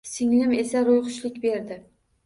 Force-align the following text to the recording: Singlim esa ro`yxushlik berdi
Singlim 0.09 0.55
esa 0.63 0.83
ro`yxushlik 0.89 1.41
berdi 1.47 1.83